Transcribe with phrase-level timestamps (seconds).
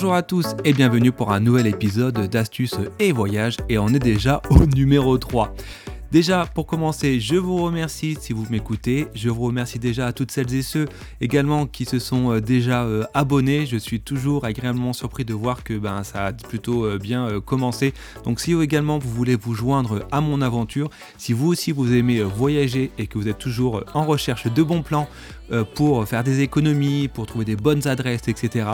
[0.00, 3.98] Bonjour à tous et bienvenue pour un nouvel épisode d'Astuces et Voyages et on est
[3.98, 5.52] déjà au numéro 3.
[6.12, 9.08] Déjà, pour commencer, je vous remercie si vous m'écoutez.
[9.14, 10.86] Je vous remercie déjà à toutes celles et ceux
[11.20, 13.66] également qui se sont euh, déjà euh, abonnés.
[13.66, 17.92] Je suis toujours agréablement surpris de voir que ben, ça a plutôt euh, bien commencé.
[18.24, 20.88] Donc si vous également vous voulez vous joindre à mon aventure,
[21.18, 24.82] si vous aussi vous aimez voyager et que vous êtes toujours en recherche de bons
[24.82, 25.08] plans
[25.74, 28.66] pour faire des économies, pour trouver des bonnes adresses, etc.,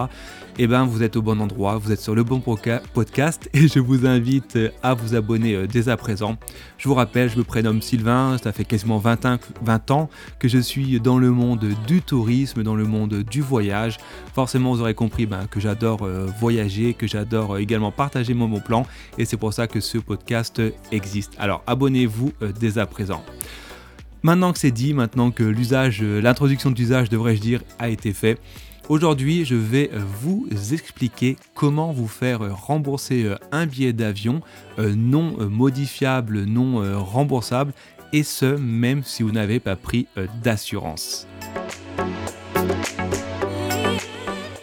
[0.56, 3.80] eh ben vous êtes au bon endroit, vous êtes sur le bon podcast et je
[3.80, 6.36] vous invite à vous abonner dès à présent.
[6.78, 11.00] Je vous rappelle, je me prénomme Sylvain, ça fait quasiment 20 ans, que je suis
[11.00, 13.98] dans le monde du tourisme, dans le monde du voyage.
[14.34, 18.48] Forcément, vous aurez compris ben, que j'adore euh, voyager, que j'adore euh, également partager mon
[18.48, 18.86] bon plan,
[19.18, 20.60] et c'est pour ça que ce podcast
[20.92, 21.32] existe.
[21.38, 23.24] Alors abonnez-vous euh, dès à présent.
[24.24, 28.40] Maintenant que c'est dit, maintenant que l'usage, l'introduction d'usage devrais-je dire, a été fait,
[28.90, 34.42] Aujourd'hui, je vais vous expliquer comment vous faire rembourser un billet d'avion
[34.78, 37.72] euh, non modifiable, non euh, remboursable,
[38.12, 41.26] et ce, même si vous n'avez pas pris euh, d'assurance.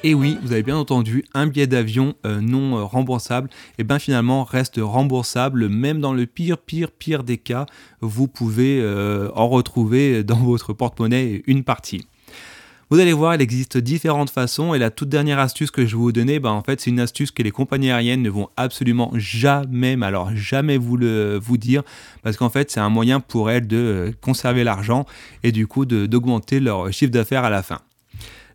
[0.03, 4.79] Et oui, vous avez bien entendu, un billet d'avion non remboursable, et bien finalement reste
[4.81, 7.67] remboursable, même dans le pire, pire, pire des cas,
[8.01, 8.83] vous pouvez
[9.35, 12.07] en retrouver dans votre porte-monnaie une partie.
[12.91, 16.01] Vous allez voir, il existe différentes façons et la toute dernière astuce que je vais
[16.01, 19.11] vous donner, bah, en fait, c'est une astuce que les compagnies aériennes ne vont absolument
[19.15, 21.83] jamais, mais alors jamais vous le vous dire,
[22.21, 25.05] parce qu'en fait, c'est un moyen pour elles de euh, conserver l'argent
[25.43, 27.79] et du coup d'augmenter leur chiffre d'affaires à la fin.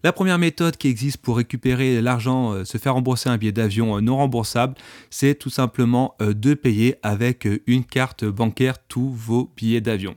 [0.07, 3.97] La première méthode qui existe pour récupérer l'argent, euh, se faire rembourser un billet d'avion
[3.97, 4.77] euh, non remboursable,
[5.11, 10.15] c'est tout simplement de payer avec une carte bancaire tous vos billets d'avion.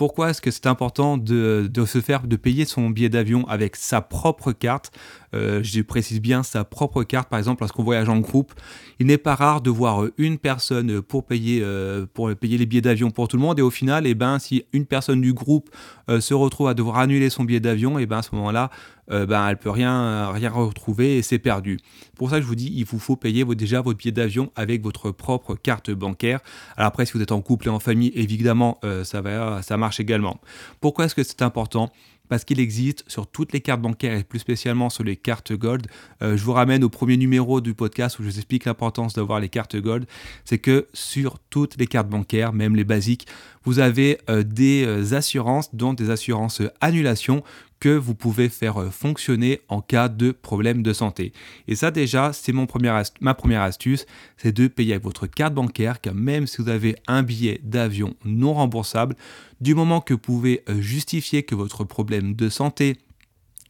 [0.00, 4.00] Pourquoi est-ce que c'est important de, se faire, de payer son billet d'avion avec sa
[4.00, 4.92] propre carte?
[5.34, 8.54] Euh, Je précise bien sa propre carte, par exemple, lorsqu'on voyage en groupe.
[8.98, 12.80] Il n'est pas rare de voir une personne pour payer, euh, pour payer les billets
[12.80, 13.58] d'avion pour tout le monde.
[13.58, 15.68] Et au final, eh ben, si une personne du groupe
[16.08, 18.70] euh, se retrouve à devoir annuler son billet d'avion, eh ben, à ce moment-là,
[19.12, 21.80] ben, elle peut rien, rien retrouver et c'est perdu.
[22.16, 25.10] Pour ça, je vous dis, il vous faut payer déjà votre billet d'avion avec votre
[25.10, 26.38] propre carte bancaire.
[26.76, 29.89] Alors après, si vous êtes en couple et en famille, évidemment, ça, va, ça marche
[29.98, 30.40] également.
[30.80, 31.90] Pourquoi est-ce que c'est important?
[32.28, 35.88] Parce qu'il existe sur toutes les cartes bancaires et plus spécialement sur les cartes Gold.
[36.22, 39.40] Euh, je vous ramène au premier numéro du podcast où je vous explique l'importance d'avoir
[39.40, 40.06] les cartes Gold.
[40.44, 43.26] C'est que sur toutes les cartes bancaires, même les basiques,
[43.64, 47.42] vous avez des assurances, dont des assurances annulation
[47.80, 51.32] que vous pouvez faire euh, fonctionner en cas de problème de santé.
[51.66, 56.14] Et ça déjà, c'est ma première astuce, c'est de payer avec votre carte bancaire, car
[56.14, 59.16] même si vous avez un billet d'avion non remboursable,
[59.60, 62.96] du moment que vous pouvez euh, justifier que votre problème de santé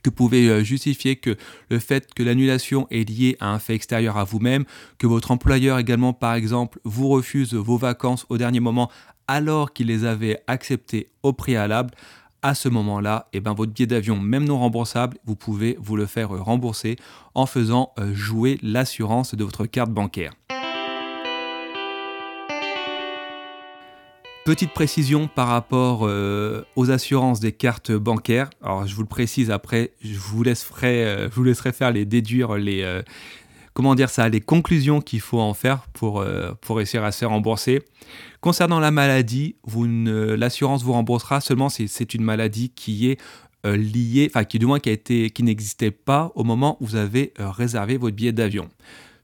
[0.03, 1.37] que vous pouvez euh, justifier que
[1.69, 4.65] le fait que l'annulation est liée à un fait extérieur à vous-même,
[4.99, 8.91] que votre employeur également par exemple vous refuse vos vacances au dernier moment
[9.29, 11.93] alors qu'il les avait acceptées au préalable,
[12.43, 16.07] à ce moment-là, eh ben, votre billet d'avion, même non remboursable, vous pouvez vous le
[16.07, 16.97] faire rembourser
[17.35, 20.33] en faisant euh, jouer l'assurance de votre carte bancaire.
[24.47, 28.49] Petite précision par rapport euh, aux assurances des cartes bancaires.
[28.63, 32.07] Alors je vous le précise après, je vous laisserai, euh, je vous laisserai faire les
[32.07, 33.03] déduire les,
[33.81, 37.25] comment dire ça, les conclusions qu'il faut en faire pour, euh, pour réussir à se
[37.25, 37.81] rembourser.
[38.43, 43.19] Concernant la maladie, l'assurance vous remboursera seulement si c'est une maladie qui est
[43.65, 47.49] euh, liée, enfin qui du moins qui n'existait pas au moment où vous avez euh,
[47.49, 48.69] réservé votre billet d'avion.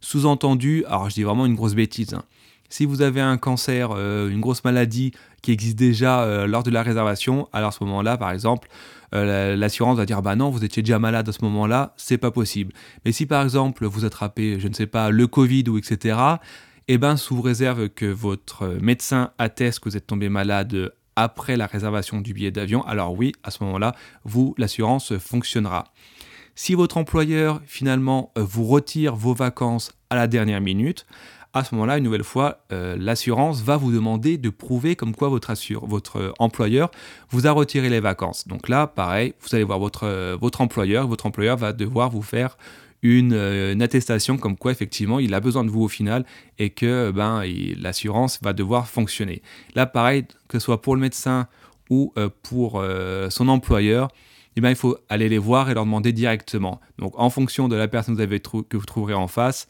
[0.01, 2.15] Sous-entendu, alors je dis vraiment une grosse bêtise.
[2.15, 2.25] Hein.
[2.69, 5.13] Si vous avez un cancer, une grosse maladie
[5.43, 8.69] qui existe déjà lors de la réservation, alors à ce moment-là, par exemple,
[9.15, 12.31] euh, l'assurance va dire bah non, vous étiez déjà malade à ce moment-là, c'est pas
[12.31, 12.73] possible.
[13.05, 16.19] Mais si par exemple vous attrapez, je ne sais pas, le Covid ou etc.,
[16.89, 21.67] eh ben sous réserve que votre médecin atteste que vous êtes tombé malade après la
[21.67, 23.95] réservation du billet d'avion, alors oui, à ce moment-là,
[24.25, 25.85] vous, l'assurance fonctionnera.
[26.55, 31.07] Si votre employeur finalement euh, vous retire vos vacances à la dernière minute,
[31.57, 35.29] à ce moment-là, une nouvelle fois, euh, l'assurance va vous demander de prouver comme quoi
[35.29, 35.55] votre,
[35.87, 36.91] votre euh, employeur
[37.31, 38.47] vous a retiré les vacances.
[38.47, 42.23] Donc là, pareil, vous allez voir votre, euh, votre employeur, votre employeur va devoir vous
[42.23, 42.59] faire
[43.03, 43.33] une,
[43.83, 46.25] attestation comme quoi effectivement il a besoin de vous au final
[46.59, 47.45] et que ben,
[47.79, 49.43] l'assurance va devoir fonctionner.
[49.75, 51.47] Là, pareil, que ce soit pour le médecin
[51.89, 52.13] ou
[52.43, 52.83] pour
[53.29, 54.09] son employeur,
[54.57, 56.81] eh ben, il faut aller les voir et leur demander directement.
[56.99, 59.69] Donc en fonction de la personne que vous, avez que vous trouverez en face,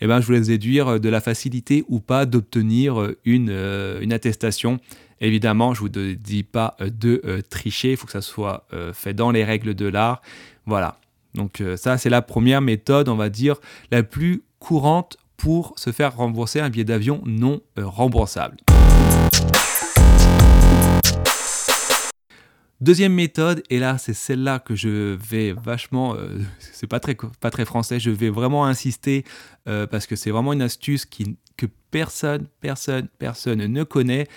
[0.00, 3.50] eh ben, je vous laisse déduire euh, de la facilité ou pas d'obtenir euh, une,
[3.50, 4.78] euh, une attestation.
[5.20, 9.30] Évidemment, je ne vous dis pas de tricher, il faut que ça soit fait dans
[9.30, 10.20] les règles de l'art.
[10.66, 10.98] Voilà.
[11.32, 13.56] Donc ça, c'est la première méthode, on va dire,
[13.90, 18.58] la plus courante pour se faire rembourser un billet d'avion non remboursable.
[22.82, 27.50] Deuxième méthode, et là c'est celle-là que je vais vachement, euh, c'est pas très, pas
[27.50, 29.24] très français, je vais vraiment insister
[29.66, 34.28] euh, parce que c'est vraiment une astuce que personne, personne, personne ne connaît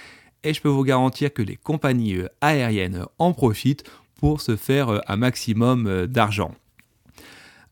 [0.43, 3.83] et je peux vous garantir que les compagnies euh, aériennes en profitent
[4.15, 6.53] pour se faire un maximum d'argent.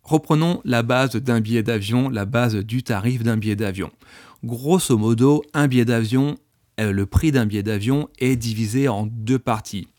[0.04, 3.92] Reprenons la base d'un billet d'avion, la base du tarif d'un billet d'avion.
[4.46, 6.38] Grosso modo, un billet d'avion,
[6.78, 9.90] le prix d'un billet d'avion est divisé en deux parties.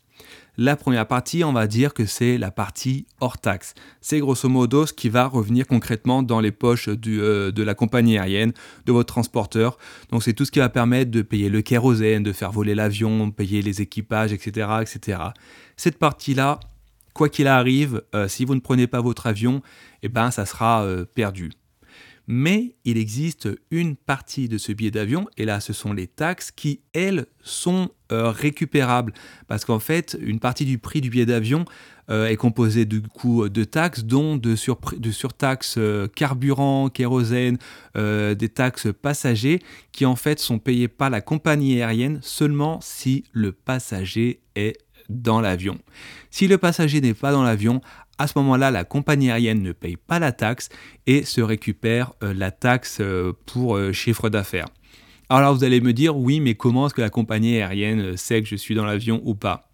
[0.60, 3.74] La première partie, on va dire que c'est la partie hors taxe.
[4.00, 8.18] C'est grosso modo ce qui va revenir concrètement dans les poches euh, de la compagnie
[8.18, 8.52] aérienne,
[8.84, 9.78] de votre transporteur.
[10.10, 13.30] Donc c'est tout ce qui va permettre de payer le kérosène, de faire voler l'avion,
[13.30, 14.68] payer les équipages, etc.
[14.80, 15.20] etc.
[15.76, 16.58] Cette partie-là,
[17.14, 19.62] quoi qu'il arrive, euh, si vous ne prenez pas votre avion,
[20.02, 21.52] eh ben, ça sera euh, perdu.
[22.30, 26.50] Mais il existe une partie de ce billet d'avion, et là ce sont les taxes
[26.50, 29.14] qui, elles, sont euh, récupérables.
[29.46, 31.64] Parce qu'en fait, une partie du prix du billet d'avion
[32.10, 37.56] euh, est composée du coup de taxes, dont de, surtaxes euh, carburant, kérosène,
[37.94, 39.60] des taxes passagers,
[39.92, 44.76] qui en fait sont payées par la compagnie aérienne seulement si le passager est
[45.08, 45.78] dans l'avion.
[46.30, 47.80] Si le passager n'est pas dans l'avion,
[48.18, 50.68] à ce moment-là, la compagnie aérienne ne paye pas la taxe
[51.06, 54.66] et se récupère euh, la taxe euh, pour euh, chiffre d'affaires.
[55.30, 58.48] Alors vous allez me dire, oui, mais comment est-ce que la compagnie aérienne sait que
[58.48, 59.67] je suis dans l'avion ou pas?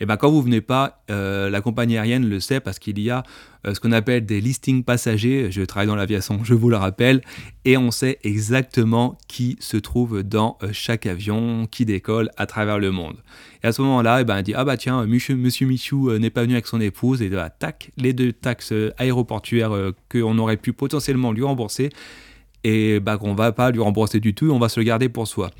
[0.00, 3.00] Et eh bien quand vous venez pas, euh, la compagnie aérienne le sait parce qu'il
[3.00, 3.24] y a
[3.66, 5.48] euh, ce qu'on appelle des listings passagers.
[5.50, 7.20] Je travaille dans l'aviation, je vous le rappelle,
[7.64, 12.78] et on sait exactement qui se trouve dans euh, chaque avion qui décolle à travers
[12.78, 13.16] le monde.
[13.64, 16.42] Et à ce moment-là, eh ben, on dit ah bah tiens, monsieur, Michou n'est pas
[16.42, 19.72] venu avec son épouse et bah, tac, les deux taxes aéroportuaires
[20.08, 21.90] qu'on aurait pu potentiellement lui rembourser,
[22.62, 25.26] et bah qu'on va pas lui rembourser du tout, on va se le garder pour
[25.26, 25.50] soi.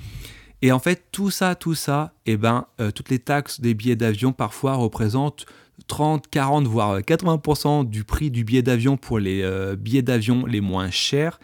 [0.63, 3.97] Et en fait, tout ça, tout ça, eh ben, euh, toutes les taxes des billets
[3.97, 5.47] d'avion parfois représentent
[5.87, 10.61] 30, 40, voire 80% du prix du billet d'avion pour les euh, billets d'avion les
[10.61, 11.39] moins chers.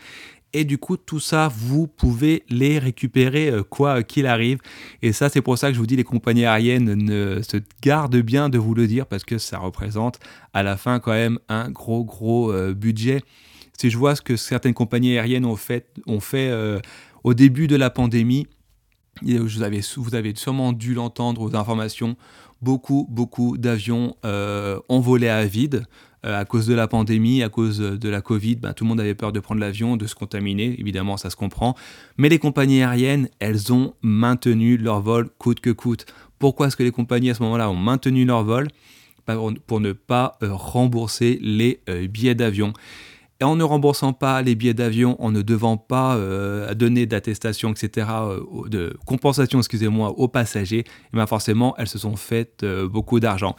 [0.53, 4.59] Et du coup, tout ça, vous pouvez les récupérer euh, quoi qu'il arrive.
[5.03, 8.17] Et ça, c'est pour ça que je vous dis, les compagnies aériennes ne se gardent
[8.17, 10.19] bien de vous le dire parce que ça représente
[10.53, 13.23] à la fin quand même un gros, gros budget.
[13.79, 15.85] Si je vois ce que certaines compagnies aériennes ont fait
[17.25, 18.47] au début de la pandémie,
[19.23, 22.17] vous avez, sûrement dû l'entendre aux informations,
[22.63, 25.85] beaucoup, beaucoup d'avions euh, ont volé à vide
[26.25, 28.57] euh, à cause de la pandémie, à cause de la Covid.
[28.57, 31.37] Ben, tout le monde avait peur de prendre l'avion, de se contaminer, évidemment, ça se
[31.37, 31.75] comprend.
[32.17, 36.07] Mais les compagnies aériennes, elles ont maintenu leur vol coûte que coûte.
[36.39, 38.69] Pourquoi est-ce que les compagnies à ce moment-là ont maintenu leur vol?
[39.67, 42.75] Pour ne pas euh, rembourser les billets d'avion.
[43.41, 47.73] Et en ne remboursant pas les billets d'avion, en ne devant pas euh, donner d'attestation,
[47.73, 52.63] etc., euh, de compensation, excusez-moi, aux passagers, et eh bien forcément, elles se sont faites
[52.63, 53.57] euh, beaucoup d'argent.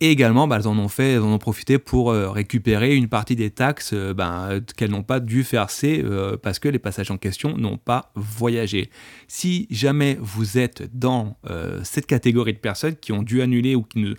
[0.00, 3.36] Et également, bah, elles en ont fait, elles en ont profité pour récupérer une partie
[3.36, 6.04] des taxes ben, qu'elles n'ont pas dû verser
[6.42, 8.90] parce que les passagers en question n'ont pas voyagé.
[9.28, 11.36] Si jamais vous êtes dans
[11.84, 14.14] cette catégorie de personnes qui ont dû annuler ou qui ne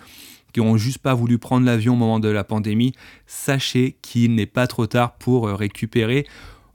[0.54, 2.94] qui n'ont juste pas voulu prendre l'avion au moment de la pandémie,
[3.26, 6.26] sachez qu'il n'est pas trop tard pour euh, récupérer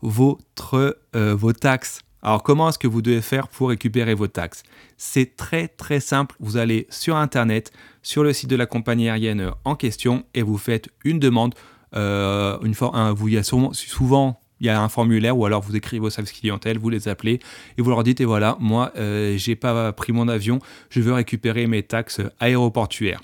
[0.02, 2.02] votre, euh, vos taxes.
[2.20, 4.64] Alors comment est-ce que vous devez faire pour récupérer vos taxes?
[4.96, 6.34] C'est très très simple.
[6.40, 7.72] Vous allez sur Internet,
[8.02, 11.54] sur le site de la compagnie aérienne en question et vous faites une demande.
[11.94, 15.76] Euh, une un, vous, y a souvent il y a un formulaire ou alors vous
[15.76, 17.38] écrivez vos services clientèle, vous les appelez
[17.78, 18.92] et vous leur dites et voilà, moi
[19.36, 20.58] j'ai pas pris mon avion,
[20.90, 23.20] je veux récupérer mes taxes aéroportuaires.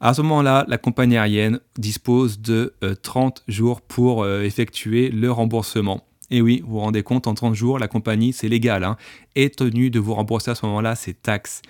[0.00, 5.32] À ce moment-là, la compagnie aérienne dispose de 30 euh, jours pour euh, effectuer le
[5.32, 6.06] remboursement.
[6.30, 8.96] Et oui, vous vous rendez compte, en 30 jours, la compagnie, c'est légal, hein,
[9.34, 11.62] est tenue de vous rembourser à ce moment-là ses taxes.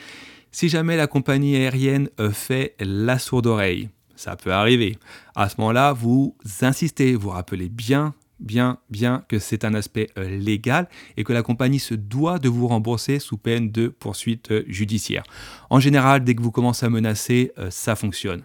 [0.52, 4.99] Si jamais la compagnie aérienne euh, fait la sourde oreille, ça peut arriver.
[5.35, 8.78] À ce moment-là, vous insistez, vous rappelez bien bien,
[9.28, 13.18] que c'est un aspect euh, légal et que la compagnie se doit de vous rembourser
[13.18, 15.25] sous peine de poursuite euh, judiciaire.
[15.71, 18.45] En général, dès que vous commencez à menacer, euh, ça fonctionne.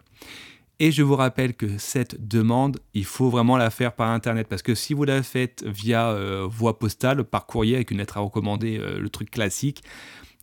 [0.80, 4.64] Et je vous rappelle que cette demande, il faut vraiment la faire par Internet parce
[4.64, 6.18] que si vous la faites via
[6.50, 9.84] voie postale, par courrier avec une lettre à recommander, le truc classique,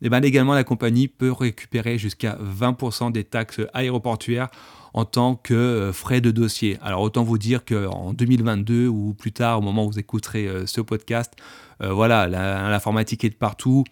[0.01, 4.49] et eh bien légalement la compagnie peut récupérer jusqu'à 20% des taxes aéroportuaires
[4.95, 6.79] en tant que euh, frais de dossier.
[6.83, 10.67] Alors autant vous dire qu'en 2022 ou plus tard, au moment où vous écouterez euh,
[10.67, 11.35] ce podcast,
[11.83, 13.85] euh, voilà, l'informatique est de partout.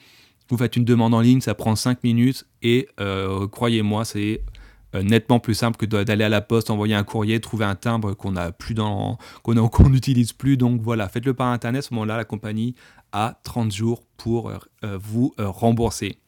[0.51, 2.89] Vous faites une demande en ligne, ça prend 5 minutes et
[3.53, 4.41] croyez-moi, c'est
[4.95, 8.35] nettement plus simple que d'aller à la poste, envoyer un courrier, trouver un timbre qu'on
[8.35, 9.55] a plus dans, qu'on
[9.91, 10.57] n'utilise plus.
[10.57, 11.81] Donc voilà, faites-le par internet.
[11.85, 12.75] À ce moment-là, la compagnie
[13.13, 14.51] a 30 jours pour
[14.83, 16.19] vous rembourser.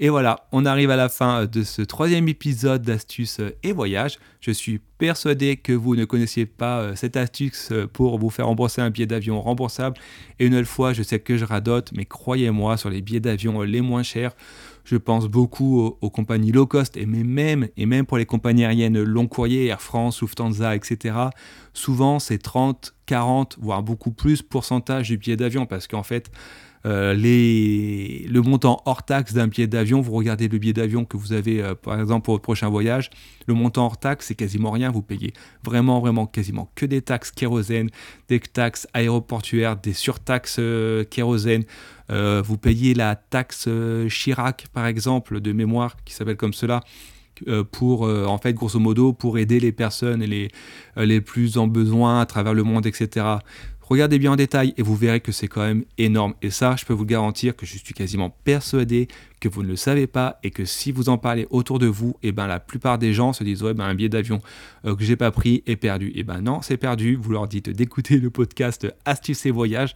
[0.00, 4.18] Et voilà, on arrive à la fin de ce troisième épisode d'astuces et voyages.
[4.40, 8.46] Je suis persuadé que vous ne connaissiez pas euh, cette astuce euh, pour vous faire
[8.46, 9.96] rembourser un billet d'avion remboursable.
[10.38, 13.60] Et une autre fois, je sais que je radote, mais croyez-moi, sur les billets d'avion
[13.62, 14.36] les moins chers,
[14.84, 19.02] je pense beaucoup aux, compagnies low cost et même, et même pour les compagnies aériennes
[19.02, 21.16] long courrier, Air France, Lufthansa, etc.
[21.74, 26.30] Souvent, c'est 30, 40, voire beaucoup plus pourcentage du billet d'avion parce qu'en fait,
[26.86, 31.32] euh, le montant hors taxe d'un billet d'avion, vous regardez le billet d'avion que vous
[31.32, 33.10] avez euh, par exemple pour votre prochain voyage,
[33.46, 35.32] le montant hors taxe c'est quasiment rien, vous payez
[35.64, 37.90] vraiment vraiment quasiment que des taxes kérosène,
[38.28, 41.64] des taxes aéroportuaires, des surtaxes euh, kérosène,
[42.10, 43.68] vous payez la taxe
[44.08, 46.80] Chirac par exemple de mémoire qui s'appelle comme cela
[47.70, 50.48] pour, en fait, grosso modo, pour aider les personnes les,
[50.96, 53.26] les plus en besoin à travers le monde, etc.
[53.88, 56.34] Regardez bien en détail et vous verrez que c'est quand même énorme.
[56.42, 59.08] Et ça, je peux vous garantir que je suis quasiment persuadé
[59.40, 62.14] que vous ne le savez pas et que si vous en parlez autour de vous,
[62.22, 64.42] eh ben la plupart des gens se disent ouais ben un billet d'avion
[64.84, 66.08] euh, que j'ai pas pris est perdu.
[66.08, 67.16] Et eh ben non, c'est perdu.
[67.16, 69.94] Vous leur dites d'écouter le podcast Astuces et Voyages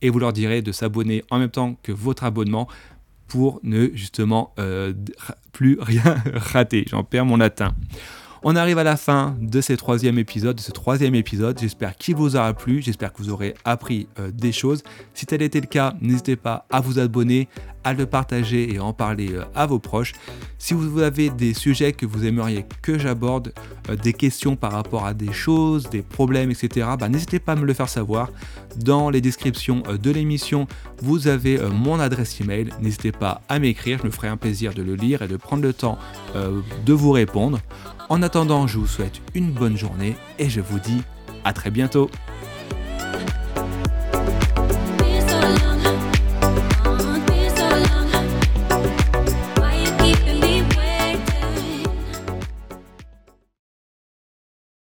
[0.00, 2.66] et vous leur direz de s'abonner en même temps que votre abonnement
[3.28, 4.94] pour ne justement euh,
[5.52, 6.86] plus rien rater.
[6.88, 7.74] J'en perds mon latin.
[8.46, 11.58] On arrive à la fin de ce troisième épisode, de ce troisième épisode.
[11.58, 14.82] J'espère qu'il vous aura plu, j'espère que vous aurez appris euh, des choses.
[15.14, 17.48] Si tel était le cas, n'hésitez pas à vous abonner,
[17.84, 20.12] à le partager et en parler euh, à vos proches.
[20.58, 23.52] Si vous avez des sujets que vous aimeriez que j'aborde,
[23.88, 27.56] euh, des questions par rapport à des choses, des problèmes, etc., bah, n'hésitez pas à
[27.56, 28.30] me le faire savoir.
[28.76, 30.66] Dans les descriptions de l'émission,
[31.00, 32.70] vous avez mon adresse email.
[32.80, 35.62] N'hésitez pas à m'écrire, je me ferai un plaisir de le lire et de prendre
[35.62, 35.96] le temps
[36.34, 37.60] de vous répondre.
[38.08, 41.02] En attendant, je vous souhaite une bonne journée et je vous dis
[41.44, 42.10] à très bientôt.